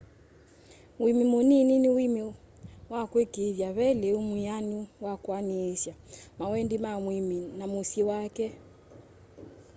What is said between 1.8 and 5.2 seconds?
uimi wa kuikiithya ve liu mwianu wa